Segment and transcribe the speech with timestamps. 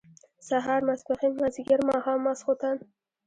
[0.47, 2.77] سهار، ماسپښين، مازيګر، ماښام، ماسخوتن